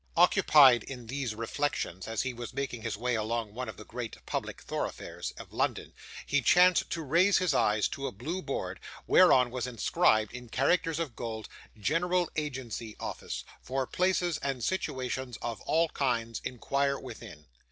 [0.17, 4.17] Occupied in these reflections, as he was making his way along one of the great
[4.25, 5.93] public thoroughfares of London,
[6.25, 10.97] he chanced to raise his eyes to a blue board, whereon was inscribed, in characters
[10.97, 11.47] of gold,
[11.79, 17.45] 'General Agency Office; for places and situations of all kinds inquire within.